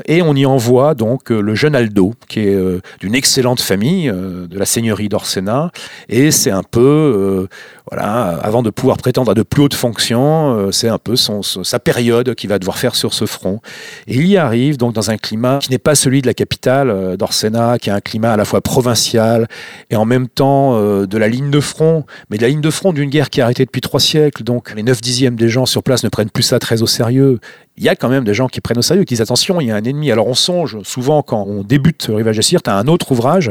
et 0.05 0.21
on 0.21 0.35
y 0.35 0.45
envoie 0.45 0.95
donc 0.95 1.29
le 1.29 1.55
jeune 1.55 1.75
Aldo, 1.75 2.13
qui 2.27 2.41
est 2.41 2.81
d'une 2.99 3.15
excellente 3.15 3.61
famille 3.61 4.07
de 4.09 4.57
la 4.57 4.65
seigneurie 4.65 4.98
d'Orsena, 5.07 5.71
et 6.09 6.31
c'est 6.31 6.51
un 6.51 6.63
peu, 6.63 6.79
euh, 6.79 7.47
avant 7.97 8.61
de 8.61 8.69
pouvoir 8.69 8.97
prétendre 8.97 9.31
à 9.31 9.33
de 9.33 9.43
plus 9.43 9.63
hautes 9.63 9.73
fonctions, 9.73 10.55
euh, 10.55 10.71
c'est 10.71 10.89
un 10.89 10.97
peu 10.97 11.15
sa 11.15 11.79
période 11.79 12.35
qu'il 12.35 12.49
va 12.49 12.59
devoir 12.59 12.77
faire 12.77 12.95
sur 12.95 13.13
ce 13.13 13.25
front. 13.25 13.61
Et 14.07 14.15
il 14.15 14.27
y 14.27 14.37
arrive 14.37 14.77
donc 14.77 14.93
dans 14.93 15.09
un 15.09 15.17
climat 15.17 15.59
qui 15.59 15.71
n'est 15.71 15.79
pas 15.79 15.95
celui 15.95 16.21
de 16.21 16.27
la 16.27 16.33
capitale 16.33 16.89
euh, 16.89 17.17
d'Orsena, 17.17 17.77
qui 17.79 17.89
est 17.89 17.93
un 17.93 18.01
climat 18.01 18.33
à 18.33 18.37
la 18.37 18.45
fois 18.45 18.61
provincial 18.61 19.47
et 19.89 19.95
en 19.95 20.05
même 20.05 20.27
temps 20.27 20.75
euh, 20.75 21.07
de 21.07 21.17
la 21.17 21.27
ligne 21.27 21.49
de 21.49 21.59
front, 21.59 22.05
mais 22.29 22.37
de 22.37 22.43
la 22.43 22.49
ligne 22.49 22.61
de 22.61 22.69
front 22.71 22.93
d'une 22.93 23.09
guerre 23.09 23.29
qui 23.29 23.41
a 23.41 23.45
arrêté 23.45 23.65
depuis 23.65 23.81
trois 23.81 23.99
siècles, 23.99 24.43
donc 24.43 24.73
les 24.75 24.83
9 24.83 25.01
dixièmes 25.01 25.35
des 25.35 25.49
gens 25.49 25.65
sur 25.65 25.83
place 25.83 26.03
ne 26.03 26.09
prennent 26.09 26.29
plus 26.29 26.43
ça 26.43 26.59
très 26.59 26.81
au 26.81 26.87
sérieux 26.87 27.39
il 27.79 27.85
y 27.85 27.89
a 27.89 27.95
quand 27.95 28.09
même 28.09 28.25
des 28.25 28.33
gens 28.33 28.49
qui 28.49 28.59
prennent 28.59 28.77
au 28.77 28.83
sérieux, 28.83 29.05
qui 29.05 29.13
disent 29.13 29.21
attention, 29.21 29.61
il 29.61 29.67
y 29.67 29.71
a 29.71 29.75
un 29.75 29.83
ennemi. 29.83 30.11
Alors 30.11 30.27
on 30.27 30.33
songe 30.33 30.77
souvent 30.83 31.21
quand 31.21 31.45
on 31.47 31.63
débute 31.63 32.09
le 32.09 32.15
Rivage 32.15 32.35
des 32.35 32.41
Sirtes 32.41 32.67
à 32.67 32.77
un 32.77 32.87
autre 32.87 33.13
ouvrage 33.13 33.49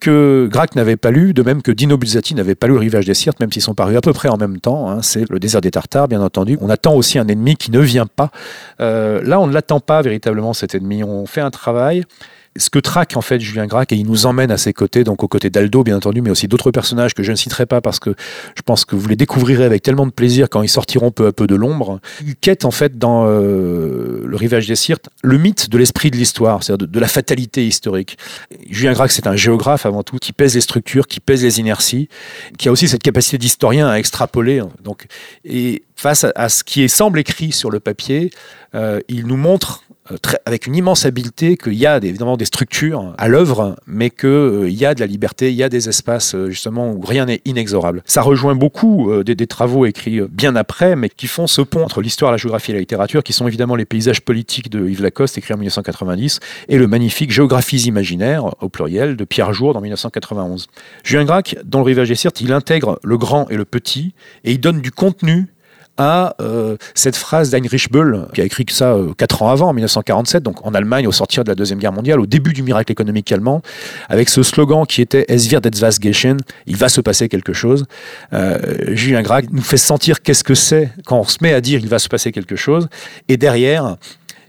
que 0.00 0.48
Gracq 0.50 0.74
n'avait 0.74 0.96
pas 0.96 1.12
lu, 1.12 1.32
de 1.34 1.42
même 1.42 1.62
que 1.62 1.70
Dino 1.70 1.96
Buzzati 1.96 2.34
n'avait 2.34 2.56
pas 2.56 2.66
lu 2.66 2.72
le 2.72 2.80
Rivage 2.80 3.06
des 3.06 3.14
Sirtes, 3.14 3.38
même 3.38 3.52
s'ils 3.52 3.62
sont 3.62 3.69
parus 3.74 3.96
à 3.96 4.00
peu 4.00 4.12
près 4.12 4.28
en 4.28 4.36
même 4.36 4.60
temps. 4.60 4.90
Hein, 4.90 5.02
c'est 5.02 5.28
le 5.28 5.38
désert 5.38 5.60
des 5.60 5.70
Tartares, 5.70 6.08
bien 6.08 6.22
entendu. 6.22 6.58
On 6.60 6.68
attend 6.68 6.94
aussi 6.94 7.18
un 7.18 7.28
ennemi 7.28 7.56
qui 7.56 7.70
ne 7.70 7.80
vient 7.80 8.06
pas. 8.06 8.30
Euh, 8.80 9.22
là, 9.22 9.40
on 9.40 9.46
ne 9.46 9.52
l'attend 9.52 9.80
pas 9.80 10.02
véritablement 10.02 10.52
cet 10.52 10.74
ennemi. 10.74 11.02
On 11.04 11.26
fait 11.26 11.40
un 11.40 11.50
travail 11.50 12.04
ce 12.56 12.68
que 12.68 12.78
traque 12.78 13.16
en 13.16 13.20
fait 13.20 13.38
Julien 13.38 13.66
Gracq 13.66 13.92
et 13.92 13.96
il 13.96 14.06
nous 14.06 14.26
emmène 14.26 14.50
à 14.50 14.56
ses 14.56 14.72
côtés, 14.72 15.04
donc 15.04 15.22
aux 15.22 15.28
côtés 15.28 15.50
d'Aldo 15.50 15.84
bien 15.84 15.96
entendu, 15.96 16.20
mais 16.20 16.30
aussi 16.30 16.48
d'autres 16.48 16.70
personnages 16.72 17.14
que 17.14 17.22
je 17.22 17.30
ne 17.30 17.36
citerai 17.36 17.64
pas 17.64 17.80
parce 17.80 18.00
que 18.00 18.14
je 18.56 18.62
pense 18.62 18.84
que 18.84 18.96
vous 18.96 19.08
les 19.08 19.16
découvrirez 19.16 19.64
avec 19.64 19.82
tellement 19.82 20.06
de 20.06 20.12
plaisir 20.12 20.48
quand 20.50 20.62
ils 20.62 20.68
sortiront 20.68 21.12
peu 21.12 21.26
à 21.26 21.32
peu 21.32 21.46
de 21.46 21.54
l'ombre. 21.54 22.00
Il 22.26 22.34
quête 22.34 22.64
en 22.64 22.72
fait 22.72 22.98
dans 22.98 23.24
euh, 23.26 24.24
le 24.26 24.36
Rivage 24.36 24.66
des 24.66 24.74
Sirtes 24.74 25.08
le 25.22 25.38
mythe 25.38 25.70
de 25.70 25.78
l'esprit 25.78 26.10
de 26.10 26.16
l'histoire, 26.16 26.64
c'est-à-dire 26.64 26.88
de, 26.88 27.00
la 27.00 27.08
fatalité 27.08 27.66
historique. 27.66 28.18
Julien 28.68 28.92
Gracq 28.92 29.12
c'est 29.12 29.28
un 29.28 29.36
géographe 29.36 29.86
avant 29.86 30.02
tout 30.02 30.18
qui 30.18 30.32
pèse 30.32 30.54
les 30.54 30.60
structures, 30.60 31.06
qui 31.06 31.20
pèse 31.20 31.44
les 31.44 31.60
inerties, 31.60 32.08
qui 32.58 32.68
a 32.68 32.72
aussi 32.72 32.88
cette 32.88 33.02
capacité 33.02 33.38
d'historien 33.38 33.88
à 33.88 33.98
extrapoler. 33.98 34.62
Donc, 34.82 35.06
et 35.44 35.84
face 35.94 36.24
à, 36.34 36.48
ce 36.48 36.64
qui 36.64 36.82
est, 36.82 36.88
semble 36.88 37.18
écrit 37.18 37.52
sur 37.52 37.70
le 37.70 37.78
papier, 37.78 38.30
euh, 38.74 39.00
il 39.08 39.26
nous 39.26 39.36
montre 39.36 39.84
Très, 40.22 40.38
avec 40.44 40.66
une 40.66 40.74
immense 40.74 41.04
habileté 41.06 41.56
qu'il 41.56 41.74
y 41.74 41.86
a 41.86 41.98
évidemment 41.98 42.36
des 42.36 42.44
structures 42.44 43.14
à 43.16 43.28
l'œuvre, 43.28 43.76
mais 43.86 44.10
qu'il 44.10 44.28
euh, 44.28 44.70
y 44.70 44.84
a 44.84 44.94
de 44.94 45.00
la 45.00 45.06
liberté, 45.06 45.50
il 45.50 45.56
y 45.56 45.62
a 45.62 45.68
des 45.68 45.88
espaces 45.88 46.34
euh, 46.34 46.50
justement 46.50 46.90
où 46.90 47.00
rien 47.00 47.26
n'est 47.26 47.40
inexorable. 47.44 48.02
Ça 48.06 48.22
rejoint 48.22 48.54
beaucoup 48.54 49.10
euh, 49.10 49.22
des, 49.22 49.46
travaux 49.46 49.86
écrits 49.86 50.20
bien 50.30 50.56
après, 50.56 50.96
mais 50.96 51.08
qui 51.08 51.26
font 51.26 51.46
ce 51.46 51.62
pont 51.62 51.84
entre 51.84 52.00
l'histoire, 52.00 52.32
la 52.32 52.38
géographie 52.38 52.72
et 52.72 52.74
la 52.74 52.80
littérature, 52.80 53.22
qui 53.22 53.32
sont 53.32 53.46
évidemment 53.46 53.76
les 53.76 53.84
paysages 53.84 54.20
politiques 54.20 54.70
de 54.70 54.88
Yves 54.88 55.02
Lacoste, 55.02 55.38
écrit 55.38 55.54
en 55.54 55.58
1990, 55.58 56.40
et 56.68 56.78
le 56.78 56.86
magnifique 56.86 57.30
Géographies 57.30 57.82
imaginaires, 57.82 58.54
au 58.60 58.68
pluriel, 58.68 59.16
de 59.16 59.24
Pierre 59.24 59.52
Jourde 59.52 59.76
en 59.76 59.80
1991. 59.80 60.66
Julien 61.04 61.24
Gracq, 61.24 61.56
dans 61.64 61.78
le 61.78 61.84
Rivage 61.84 62.08
des 62.08 62.14
Sirtes, 62.14 62.40
il 62.40 62.52
intègre 62.52 62.98
le 63.02 63.18
grand 63.18 63.48
et 63.50 63.56
le 63.56 63.64
petit, 63.64 64.14
et 64.44 64.52
il 64.52 64.60
donne 64.60 64.80
du 64.80 64.90
contenu 64.90 65.46
à 66.00 66.34
euh, 66.40 66.78
cette 66.94 67.14
phrase 67.14 67.50
d'Heinrich 67.50 67.92
Böll, 67.92 68.26
qui 68.32 68.40
a 68.40 68.44
écrit 68.44 68.64
ça 68.70 68.94
euh, 68.94 69.12
quatre 69.18 69.42
ans 69.42 69.50
avant, 69.50 69.68
en 69.68 69.74
1947, 69.74 70.42
donc 70.42 70.66
en 70.66 70.72
Allemagne, 70.72 71.06
au 71.06 71.12
sortir 71.12 71.44
de 71.44 71.50
la 71.50 71.54
Deuxième 71.54 71.78
Guerre 71.78 71.92
mondiale, 71.92 72.20
au 72.20 72.26
début 72.26 72.54
du 72.54 72.62
miracle 72.62 72.90
économique 72.90 73.30
allemand, 73.30 73.60
avec 74.08 74.30
ce 74.30 74.42
slogan 74.42 74.86
qui 74.86 75.02
était 75.02 75.26
Es 75.28 75.50
wird 75.50 75.66
etwas 75.66 75.98
geschehen, 76.00 76.38
il 76.66 76.76
va 76.76 76.88
se 76.88 77.02
passer 77.02 77.28
quelque 77.28 77.52
chose. 77.52 77.84
Euh, 78.32 78.58
Julien 78.94 79.20
Gracq 79.20 79.52
nous 79.52 79.60
fait 79.60 79.76
sentir 79.76 80.22
qu'est-ce 80.22 80.42
que 80.42 80.54
c'est 80.54 80.90
quand 81.04 81.18
on 81.18 81.24
se 81.24 81.36
met 81.42 81.52
à 81.52 81.60
dire 81.60 81.80
il 81.80 81.88
va 81.88 81.98
se 81.98 82.08
passer 82.08 82.32
quelque 82.32 82.56
chose, 82.56 82.88
et 83.28 83.36
derrière, 83.36 83.98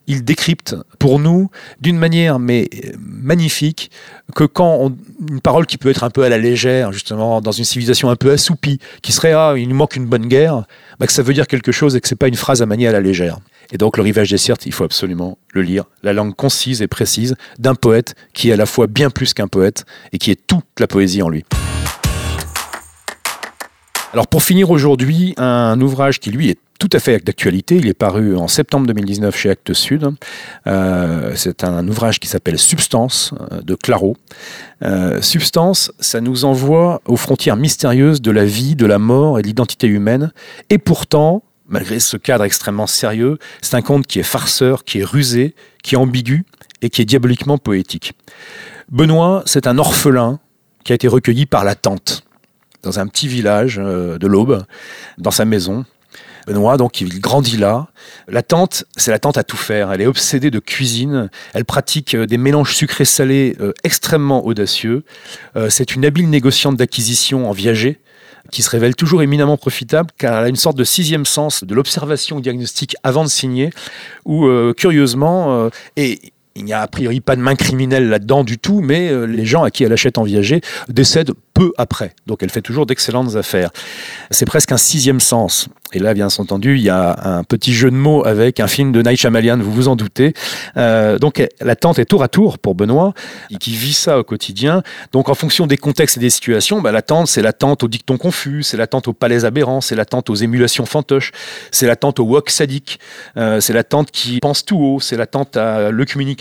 il 0.08 0.24
décrypte 0.24 0.76
pour 1.00 1.20
nous 1.20 1.50
d'une 1.80 1.98
manière 1.98 2.40
mais 2.40 2.70
magnifique 3.00 3.92
que 4.36 4.44
quand 4.44 4.92
une 5.30 5.42
parole 5.42 5.66
qui 5.66 5.78
peut 5.78 5.90
être 5.90 6.04
un 6.04 6.10
peu 6.10 6.24
à 6.24 6.30
la 6.30 6.38
légère 6.38 6.92
justement 6.92 7.42
dans 7.42 7.52
une 7.52 7.64
civilisation 7.64 8.10
un 8.10 8.16
peu 8.16 8.32
assoupie 8.32 8.80
qui 9.02 9.12
serait 9.12 9.34
ah 9.34 9.54
il 9.58 9.70
nous 9.70 9.76
manque 9.76 9.96
une 9.96 10.06
bonne 10.06 10.28
guerre 10.28 10.64
bah, 11.00 11.08
que 11.08 11.14
ça 11.14 11.24
veut 11.24 11.34
dire 11.34 11.48
quelque 11.48 11.72
chose 11.72 11.96
et 11.96 12.02
que 12.02 12.08
c'est 12.08 12.16
pas 12.16 12.28
une 12.28 12.36
phrase 12.36 12.62
à 12.62 12.68
manier 12.68 12.88
à 12.88 12.92
la 12.92 13.02
légère. 13.02 13.40
Et 13.72 13.78
donc 13.78 13.98
le 13.98 14.04
rivage 14.04 14.30
des 14.30 14.38
Sirtes 14.38 14.66
il 14.66 14.74
faut 14.74 14.84
absolument 14.84 15.38
le 15.54 15.62
lire. 15.62 15.86
La 16.04 16.14
langue 16.14 16.36
concise 16.36 16.82
et 16.82 16.88
précise 16.88 17.36
d'un 17.58 17.76
poète 17.76 18.14
qui 18.34 18.50
est 18.50 18.54
à 18.54 18.58
la 18.58 18.66
fois 18.66 18.88
bien 18.88 19.10
plus 19.10 19.34
qu'un 19.34 19.48
poète 19.48 19.86
et 20.12 20.18
qui 20.18 20.30
est 20.30 20.40
toute 20.46 20.66
la 20.80 20.88
poésie 20.88 21.22
en 21.22 21.30
lui. 21.30 21.44
Alors 24.14 24.28
pour 24.28 24.44
finir 24.44 24.70
aujourd'hui, 24.70 25.34
un 25.38 25.80
ouvrage 25.80 26.20
qui 26.20 26.32
lui 26.32 26.50
est 26.50 26.60
tout 26.82 26.90
à 26.94 27.00
fait 27.00 27.24
d'actualité, 27.24 27.76
il 27.76 27.88
est 27.88 27.94
paru 27.94 28.36
en 28.36 28.48
septembre 28.48 28.88
2019 28.88 29.38
chez 29.38 29.52
Actes 29.52 29.74
Sud. 29.74 30.10
Euh, 30.66 31.32
c'est 31.36 31.64
un 31.64 31.88
ouvrage 31.88 32.20
qui 32.20 32.28
s'appelle 32.28 32.58
Substance 32.58 33.36
euh, 33.52 33.62
de 33.62 33.76
Claro. 33.76 34.18
Euh, 34.82 35.22
Substance, 35.22 35.92
ça 36.00 36.22
nous 36.22 36.44
envoie 36.44 37.04
aux 37.06 37.18
frontières 37.18 37.56
mystérieuses 37.56 38.20
de 38.20 38.32
la 38.32 38.46
vie, 38.46 38.76
de 38.76 38.88
la 38.88 38.98
mort 38.98 39.38
et 39.38 39.44
de 39.44 39.48
l'identité 39.48 39.86
humaine. 39.86 40.32
Et 40.72 40.80
pourtant, 40.80 41.44
malgré 41.68 42.00
ce 42.00 42.18
cadre 42.18 42.46
extrêmement 42.46 42.88
sérieux, 42.88 43.38
c'est 43.62 43.76
un 43.76 43.84
conte 43.84 44.08
qui 44.08 44.18
est 44.18 44.24
farceur, 44.24 44.84
qui 44.84 45.02
est 45.02 45.06
rusé, 45.06 45.54
qui 45.84 45.94
est 45.94 46.00
ambigu 46.00 46.46
et 46.82 46.90
qui 46.90 47.04
est 47.04 47.06
diaboliquement 47.06 47.60
poétique. 47.60 48.14
Benoît, 48.90 49.44
c'est 49.46 49.68
un 49.68 49.78
orphelin 49.78 50.40
qui 50.84 50.94
a 50.94 50.96
été 50.96 51.08
recueilli 51.08 51.46
par 51.46 51.64
la 51.64 51.76
tante 51.76 52.24
dans 52.82 53.00
un 53.00 53.06
petit 53.06 53.28
village 53.28 53.76
de 53.76 54.28
l'Aube, 54.28 54.66
dans 55.20 55.30
sa 55.30 55.46
maison. 55.46 55.86
Benoît, 56.48 56.78
donc, 56.78 57.02
il 57.02 57.20
grandit 57.20 57.58
là. 57.58 57.88
La 58.28 58.42
tante, 58.42 58.86
c'est 58.96 59.12
la 59.12 59.20
tante 59.20 59.38
à 59.38 59.44
tout 59.44 59.58
faire. 59.58 59.92
Elle 59.92 60.02
est 60.02 60.08
obsédée 60.08 60.52
de 60.52 60.60
cuisine. 60.60 61.30
Elle 61.54 61.66
pratique 61.66 62.16
euh, 62.16 62.26
des 62.26 62.38
mélanges 62.38 62.76
sucrés-salés 62.76 63.56
euh, 63.60 63.74
extrêmement 63.84 64.46
audacieux. 64.46 65.04
Euh, 65.56 65.70
c'est 65.70 65.96
une 65.96 66.06
habile 66.06 66.30
négociante 66.30 66.78
d'acquisition 66.78 67.50
en 67.50 67.52
viager 67.52 68.00
qui 68.52 68.64
se 68.64 68.70
révèle 68.70 68.96
toujours 68.96 69.22
éminemment 69.22 69.56
profitable 69.56 70.10
car 70.18 70.38
elle 70.40 70.46
a 70.46 70.50
une 70.50 70.56
sorte 70.56 70.76
de 70.76 70.84
sixième 70.84 71.26
sens 71.26 71.64
de 71.64 71.74
l'observation 71.74 72.40
diagnostique 72.40 72.96
avant 73.04 73.24
de 73.24 73.30
signer 73.30 73.70
où, 74.26 74.50
curieusement, 74.76 75.70
et 75.96 76.34
il 76.56 76.66
n'y 76.66 76.74
a 76.74 76.82
a 76.82 76.88
priori 76.88 77.22
pas 77.22 77.36
de 77.36 77.42
main 77.42 77.56
criminelle 77.56 78.10
là-dedans 78.10 78.44
du 78.44 78.58
tout, 78.58 78.82
mais 78.82 79.10
euh, 79.10 79.26
les 79.26 79.46
gens 79.46 79.64
à 79.64 79.72
qui 79.72 79.84
elle 79.84 79.94
achète 79.94 80.18
en 80.18 80.24
viager 80.24 80.62
décèdent 80.90 81.32
peu 81.54 81.72
après. 81.78 82.14
Donc 82.28 82.44
elle 82.44 82.50
fait 82.50 82.62
toujours 82.62 82.86
d'excellentes 82.86 83.36
affaires. 83.36 83.72
C'est 84.32 84.46
presque 84.46 84.72
un 84.72 84.78
sixième 84.78 85.20
sens. 85.20 85.70
Et 85.94 86.00
là, 86.00 86.14
bien 86.14 86.28
entendu, 86.28 86.78
il 86.78 86.82
y 86.82 86.90
a 86.90 87.38
un 87.38 87.44
petit 87.44 87.74
jeu 87.74 87.92
de 87.92 87.96
mots 87.96 88.26
avec 88.26 88.62
un 88.62 88.68
film 88.68 88.94
de 88.94 89.02
Night 89.02 89.20
Shyamalan, 89.20 89.58
vous 89.58 89.74
vous 89.74 89.88
en 89.90 89.98
doutez. 89.98 90.34
Euh, 90.78 91.20
donc 91.20 91.46
la 91.60 91.76
tante 91.76 92.00
est 92.00 92.06
tour 92.06 92.24
à 92.24 92.30
tour 92.30 92.60
pour 92.60 92.76
Benoît, 92.76 93.14
qui 93.60 93.72
vit 93.72 93.94
ça 93.94 94.18
au 94.18 94.24
quotidien. 94.24 94.84
Donc 95.12 95.28
en 95.28 95.34
fonction 95.34 95.68
des 95.68 95.78
contextes 95.78 96.18
et 96.18 96.20
des 96.22 96.30
situations, 96.30 96.82
bah, 96.82 96.94
la 96.94 97.02
tante, 97.02 97.28
c'est 97.28 97.42
la 97.42 97.52
tante 97.52 97.84
au 97.84 97.90
dicton 97.90 98.18
confus, 98.18 98.64
c'est 98.64 98.78
la 98.78 98.88
tante 98.88 99.10
au 99.10 99.14
palais 99.14 99.44
aberrant, 99.44 99.82
c'est 99.82 99.96
la 99.96 100.06
tante 100.06 100.30
aux 100.30 100.36
émulations 100.36 100.86
fantoches, 100.86 101.32
c'est 101.72 101.88
la 101.88 101.98
tante 101.98 102.20
au 102.20 102.24
wok 102.24 102.50
sadique, 102.50 103.00
euh, 103.36 103.60
c'est 103.60 103.74
la 103.74 103.84
tante 103.84 104.12
qui 104.12 104.40
pense 104.40 104.64
tout 104.64 104.78
haut, 104.78 105.00
c'est 105.02 105.18
la 105.18 105.28
tante 105.28 105.58
à 105.58 105.92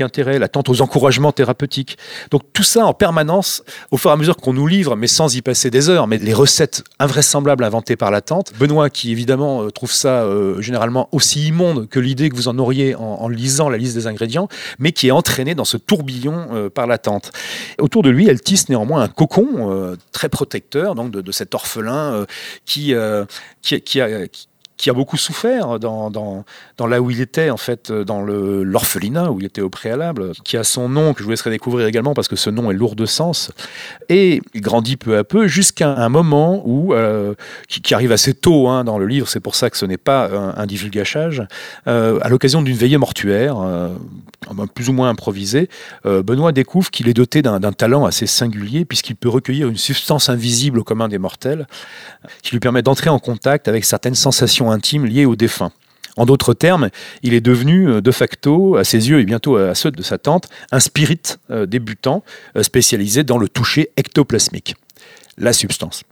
intérêt, 0.02 0.38
la 0.38 0.49
tante 0.49 0.69
aux 0.69 0.80
encouragements 0.80 1.33
thérapeutiques. 1.33 1.99
Donc 2.30 2.42
tout 2.52 2.62
ça 2.62 2.87
en 2.87 2.95
permanence, 2.95 3.62
au 3.90 3.97
fur 3.97 4.11
et 4.11 4.12
à 4.14 4.16
mesure 4.16 4.37
qu'on 4.37 4.52
nous 4.52 4.66
livre, 4.66 4.97
mais 4.97 5.07
sans 5.07 5.35
y 5.37 5.42
passer 5.42 5.71
des 5.71 5.88
heures, 5.88 6.07
mais 6.07 6.19
les 6.19 6.35
recettes 6.35 6.83
invraisemblables 6.99 7.64
inventées 7.64 7.97
par 7.97 8.11
la 8.11 8.21
tante. 8.21 8.52
Benoît, 8.59 8.90
qui 8.90 9.12
évidemment 9.12 9.62
euh, 9.62 9.71
trouve 9.71 9.92
ça 9.92 10.23
euh, 10.23 10.61
généralement 10.61 11.09
aussi 11.12 11.49
immonde 11.49 11.88
que 11.88 12.00
l'idée 12.00 12.28
que 12.28 12.37
vous 12.37 12.49
en 12.49 12.59
auriez 12.59 12.95
en, 12.95 13.28
lisant 13.28 13.69
la 13.69 13.78
liste 13.78 13.95
des 13.95 14.07
ingrédients, 14.07 14.49
mais 14.78 14.92
qui 14.92 15.09
est 15.09 15.12
entraîné 15.12 15.54
dans 15.54 15.64
ce 15.64 15.76
tourbillon 15.76 16.49
euh, 16.52 16.71
par 16.71 16.87
la 16.87 16.99
tante. 16.99 17.33
Autour 17.78 18.02
de 18.02 18.11
lui, 18.11 18.28
elle 18.28 18.40
tisse 18.40 18.69
néanmoins 18.69 19.02
un 19.02 19.09
cocon 19.09 19.97
très 20.12 20.28
protecteur 20.28 20.95
donc 20.95 21.11
de, 21.11 21.33
cet 21.33 21.54
orphelin 21.54 22.26
qui 22.64 22.95
a, 22.95 23.26
qui- 23.62 23.83
qui 24.81 24.89
a 24.89 24.95
beaucoup 24.95 25.17
souffert 25.19 25.79
dans, 25.79 26.11
dans, 26.11 26.45
dans 26.79 26.87
là 26.87 27.03
où 27.03 27.11
il 27.11 27.21
était, 27.21 27.51
en 27.51 27.57
fait, 27.57 27.93
dans 27.93 28.23
le- 28.23 28.63
l'orphelinat, 28.63 29.31
où 29.31 29.39
il 29.39 29.47
était 29.47 29.61
au 29.61 29.69
préalable, 29.69 30.33
qui 30.45 30.57
a 30.57 30.65
son 30.65 30.89
nom, 30.89 31.13
que 31.13 31.19
je 31.21 31.25
vous 31.25 31.31
laisserai 31.31 31.51
découvrir 31.51 31.87
également, 31.87 32.15
parce 32.15 32.29
que 32.29 32.37
ce 32.37 32.49
nom 32.49 32.71
est 32.71 32.75
lourd 32.75 32.97
de 32.97 33.05
sens. 33.05 33.53
Et 34.09 34.41
il 34.55 34.63
grandit 34.63 34.97
peu 34.97 35.19
à 35.19 35.25
peu, 35.25 35.47
jusqu'à 35.47 35.91
un 35.95 36.09
moment 36.09 36.63
où, 36.65 36.95
euh, 36.95 37.35
qui, 37.69 37.93
arrive 37.95 38.13
assez 38.13 38.33
tôt 38.33 38.69
hein, 38.69 38.85
dans 38.85 38.99
le 38.99 39.07
livre, 39.07 39.29
c'est 39.29 39.41
pour 39.41 39.55
ça 39.55 39.69
que 39.69 39.77
ce 39.77 39.85
n'est 39.85 39.99
pas 39.99 40.31
un, 40.31 40.55
un 40.57 40.67
divulgachage, 40.67 41.43
euh, 41.87 42.19
à 42.23 42.29
l'occasion 42.31 42.63
d'une 42.63 42.77
veillée 42.77 42.99
mortuaire, 42.99 43.59
euh, 43.59 43.89
plus 44.75 44.89
ou 44.89 44.95
moins 44.95 45.11
improvisée, 45.11 45.69
euh, 46.07 46.23
Benoît 46.23 46.53
découvre 46.53 46.91
qu'il 46.91 47.09
est 47.09 47.15
doté 47.15 47.43
d'un 47.43 47.61
talent 47.73 48.07
assez 48.07 48.27
singulier, 48.27 48.87
puisqu'il 48.87 49.17
peut 49.17 49.29
recueillir 49.29 49.69
une 49.69 49.77
substance 49.77 50.31
invisible 50.31 50.79
au 50.79 50.85
commun 50.85 51.09
des 51.09 51.19
mortels, 51.19 51.67
qui 52.43 52.53
lui 52.53 52.61
permet 52.61 52.83
d'entrer 52.83 53.11
en 53.11 53.19
contact 53.19 53.69
avec 53.69 53.85
certaines 53.85 54.15
sensations 54.15 54.70
intimes 54.71 55.07
liées 55.07 55.27
au 55.27 55.37
défunt. 55.37 55.73
En 56.17 56.27
d'autres 56.27 56.55
termes, 56.55 56.91
il 57.23 57.35
est 57.35 57.41
devenu 57.41 57.89
euh, 57.89 58.00
de 58.00 58.11
facto, 58.11 58.77
à 58.77 58.85
ses 58.85 59.09
yeux 59.09 59.21
et 59.21 59.25
bientôt 59.25 59.57
à 59.57 59.75
ceux 59.75 59.91
de 59.91 60.03
sa 60.03 60.19
tante, 60.19 60.49
un 60.73 60.81
spirit 60.81 61.21
euh, 61.50 61.67
débutant 61.67 62.25
euh, 62.57 62.62
spécialisé 62.62 63.25
dans 63.25 63.39
le 63.39 63.49
toucher 63.49 63.91
ectoplasmique, 63.97 64.75
la 65.39 65.53
substance. 65.53 66.03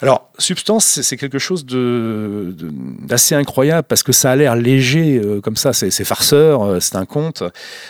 Alors, 0.00 0.31
substance, 0.38 1.00
c'est 1.02 1.16
quelque 1.16 1.38
chose 1.38 1.64
d'assez 1.66 3.34
incroyable 3.34 3.86
parce 3.88 4.02
que 4.02 4.12
ça 4.12 4.30
a 4.30 4.36
l'air 4.36 4.56
léger 4.56 5.20
euh, 5.22 5.40
comme 5.40 5.56
ça, 5.56 5.72
c'est 5.72 6.04
farceur, 6.04 6.62
euh, 6.62 6.80
c'est 6.80 6.96
un 6.96 7.04
conte. 7.04 7.42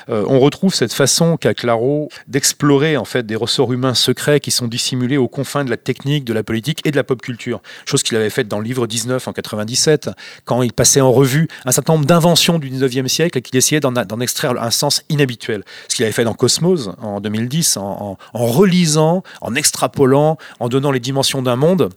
Euh, 0.09 0.25
on 0.29 0.41
retrouve 0.41 0.75
cette 0.75 0.93
façon 0.93 1.37
qu'a 1.37 1.55
Claro 1.55 2.09
d'explorer 2.29 2.97
en 2.97 3.05
fait 3.05 3.25
des 3.25 3.37
ressorts 3.37 3.73
humains 3.73 3.95
secrets 3.95 4.41
qui 4.41 4.51
sont 4.51 4.67
dissimulés 4.67 5.17
aux 5.17 5.29
confins 5.29 5.65
de 5.65 5.71
la 5.71 5.77
technique, 5.77 6.25
de 6.25 6.33
la 6.33 6.43
politique 6.43 6.81
et 6.85 6.91
de 6.91 6.97
la 6.97 7.05
pop 7.05 7.21
culture. 7.21 7.61
Chose 7.85 8.03
qu'il 8.03 8.17
avait 8.17 8.31
faite 8.31 8.49
dans 8.49 8.59
le 8.59 8.65
livre 8.65 8.87
19 8.87 9.29
en 9.29 9.33
97, 9.33 10.11
quand 10.45 10.63
il 10.63 10.73
passait 10.73 11.01
en 11.01 11.13
revue 11.13 11.49
un 11.65 11.73
certain 11.73 11.95
nombre 11.95 12.07
d'inventions 12.07 12.59
du 12.59 12.71
19e 12.71 13.09
siècle 13.09 13.39
et 13.39 13.43
qu'il 13.43 13.57
essayait 13.57 13.81
d'en 13.81 14.21
extraire 14.21 14.61
un 14.61 14.71
sens 14.71 15.03
inhabituel. 15.09 15.63
Ce 15.89 15.97
qu'il 15.97 16.05
avait 16.05 16.13
fait 16.13 16.25
dans 16.25 16.35
Cosmos 16.35 16.91
en 17.01 17.21
2010, 17.21 17.77
en, 17.77 18.17
relisant, 18.33 19.23
en 19.41 19.55
extrapolant, 19.55 20.39
en 20.61 20.69
donnant 20.69 20.91
les 20.91 21.01
dimensions 21.01 21.43
d'un 21.43 21.57
monde 21.57 21.91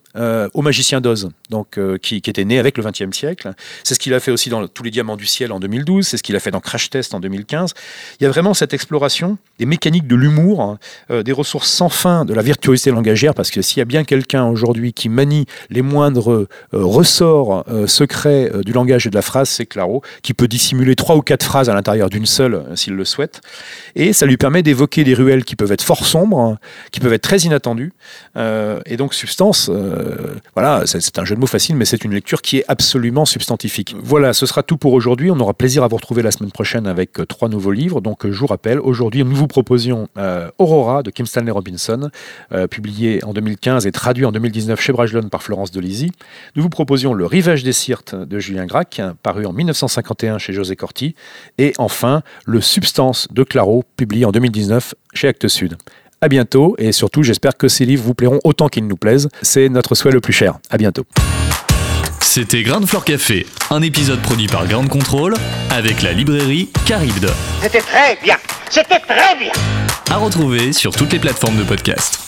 au 0.53 0.61
magicien 0.61 1.01
d'Oz, 1.01 1.29
donc 1.49 1.77
euh, 1.77 1.97
qui, 1.97 2.17
était 2.17 2.45
né 2.45 2.59
avec 2.59 2.77
le 2.77 2.83
20e 2.83 3.13
siècle. 3.13 3.53
C'est 3.83 3.93
ce 3.95 3.99
qu'il 3.99 4.13
a 4.13 4.19
fait 4.19 4.31
aussi 4.31 4.49
dans 4.49 4.67
Tous 4.67 4.83
les 4.83 4.91
diamants 4.91 5.17
du 5.17 5.25
ciel 5.25 5.51
en 5.51 5.59
2012, 5.59 6.05
c'est 6.07 6.17
ce 6.17 6.23
qu'il 6.23 6.35
a 6.35 6.39
fait 6.39 6.51
dans 6.51 6.59
Crash 6.59 6.89
Test 6.89 7.13
en 7.13 7.19
2015. 7.19 7.73
Il 8.19 8.23
y 8.23 8.27
a 8.27 8.29
vraiment 8.29 8.53
cette 8.53 8.73
exploration 8.73 9.37
des 9.59 9.65
mécaniques 9.65 10.07
de 10.07 10.15
l'humour, 10.15 10.61
hein, 10.61 10.79
euh, 11.11 11.23
des 11.23 11.31
ressources 11.31 11.69
sans 11.69 11.89
fin 11.89 12.25
de 12.25 12.33
la 12.33 12.41
virtuosité 12.41 12.91
langagière, 12.91 13.33
parce 13.33 13.51
que 13.51 13.61
s'il 13.61 13.79
y 13.79 13.81
a 13.81 13.85
bien 13.85 14.03
quelqu'un 14.03 14.45
aujourd'hui 14.45 14.93
qui 14.93 15.09
manie 15.09 15.45
les 15.69 15.81
moindres 15.81 16.31
euh, 16.31 16.47
ressorts 16.73 17.63
euh, 17.69 17.87
secrets 17.87 18.51
euh, 18.53 18.61
du 18.63 18.73
langage 18.73 19.07
et 19.07 19.09
de 19.09 19.15
la 19.15 19.21
phrase, 19.21 19.49
c'est 19.49 19.65
Claro, 19.65 20.01
qui 20.21 20.33
peut 20.33 20.47
dissimuler 20.47 20.95
trois 20.95 21.15
ou 21.15 21.21
quatre 21.21 21.43
phrases 21.43 21.69
à 21.69 21.73
l'intérieur 21.73 22.09
d'une 22.09 22.25
seule, 22.25 22.55
euh, 22.55 22.75
s'il 22.75 22.93
le 22.93 23.05
souhaite. 23.05 23.41
Et 23.95 24.13
ça 24.13 24.25
lui 24.25 24.37
permet 24.37 24.63
d'évoquer 24.63 25.03
des 25.03 25.13
ruelles 25.13 25.43
qui 25.43 25.55
peuvent 25.55 25.71
être 25.71 25.83
fort 25.83 26.05
sombres, 26.05 26.39
hein, 26.39 26.59
qui 26.91 26.99
peuvent 26.99 27.13
être 27.13 27.21
très 27.21 27.39
inattendues. 27.39 27.93
Euh, 28.37 28.79
et 28.85 28.97
donc, 28.97 29.13
substance, 29.13 29.69
euh, 29.71 30.25
voilà, 30.55 30.84
c'est 30.86 31.20
un 31.20 31.25
jeu 31.25 31.36
de 31.36 31.39
mots 31.39 31.48
facile, 31.48 31.75
mais 31.75 31.86
c'est 31.86 32.03
une 32.03 32.13
lecture 32.13 32.41
qui 32.41 32.58
est 32.58 32.65
absolument 32.67 33.25
substantifique. 33.25 33.96
Voilà, 34.01 34.34
ce 34.34 34.46
sera 34.46 34.63
tout 34.63 34.77
pour 34.77 34.94
aujourd'hui. 34.94 35.32
On 35.32 35.39
aura 35.39 35.53
plaisir 35.53 35.84
à 35.84 35.88
vous 35.88 35.96
retrouver 35.96 36.22
la 36.22 36.32
semaine 36.32 36.51
prochaine 36.51 36.88
avec 36.88 37.20
euh, 37.20 37.25
trois 37.25 37.50
nouveaux 37.50 37.72
livres. 37.72 38.01
Donc, 38.01 38.25
euh, 38.25 38.32
je 38.32 38.39
vous 38.39 38.48
rappelle, 38.48 38.79
aujourd'hui, 38.79 39.24
nous 39.24 39.36
vous 39.36 39.48
proposions 39.48 40.08
euh, 40.17 40.50
Aurora 40.58 41.03
de 41.03 41.12
Kim 41.12 41.25
Stanley 41.25 41.51
Robinson, 41.51 42.10
euh, 42.51 42.67
publié 42.67 43.24
en 43.24 43.34
2015 43.34 43.86
et 43.88 43.91
traduit 43.91 44.25
en 44.25 44.32
2019 44.32 44.79
chez 44.79 44.94
Brajlon 44.94 45.29
par 45.29 45.44
Florence 45.44 45.72
Delisi. 45.72 46.12
Nous 46.55 46.63
vous 46.63 46.70
proposions 46.70 47.13
Le 47.13 47.25
Rivage 47.25 47.63
des 47.63 47.74
Sirtes 47.74 48.15
de 48.15 48.39
Julien 48.39 48.65
Gracq, 48.65 49.01
paru 49.24 49.46
en 49.46 49.53
1951 49.53 50.38
chez 50.38 50.53
José 50.53 50.75
Corti. 50.75 51.15
Et 51.58 51.74
enfin, 51.77 52.22
Le 52.46 52.62
Substance 52.62 53.27
de 53.32 53.44
Claro, 53.44 53.84
publié 53.98 54.25
en 54.25 54.32
2019 54.32 54.96
chez 55.13 55.27
Actes 55.27 55.48
Sud. 55.48 55.77
À 56.22 56.27
bientôt 56.27 56.75
et 56.77 56.91
surtout, 56.91 57.24
j'espère 57.24 57.57
que 57.57 57.67
ces 57.67 57.86
livres 57.86 58.03
vous 58.03 58.13
plairont 58.13 58.39
autant 58.43 58.67
qu'ils 58.67 58.88
nous 58.88 58.95
plaisent. 58.95 59.29
C'est 59.41 59.69
notre 59.69 59.95
souhait 59.95 60.12
le 60.12 60.22
plus 60.22 60.34
cher. 60.34 60.55
À 60.69 60.77
bientôt. 60.77 61.05
C'était 62.22 62.63
Grain 62.63 62.81
de 62.81 62.86
Fleur 62.86 63.05
Café, 63.05 63.45
un 63.69 63.81
épisode 63.81 64.22
produit 64.22 64.48
par 64.48 64.67
Grande 64.67 64.89
Contrôle 64.89 65.36
avec 65.69 66.01
la 66.01 66.12
librairie 66.12 66.69
Caribde. 66.86 67.29
C'était 67.62 67.79
très 67.79 68.17
bien. 68.24 68.36
C'était 68.69 69.00
très 69.00 69.38
bien. 69.38 69.51
À 70.10 70.17
retrouver 70.17 70.74
sur 70.74 70.91
toutes 70.91 71.13
les 71.13 71.19
plateformes 71.19 71.57
de 71.57 71.63
podcast. 71.63 72.19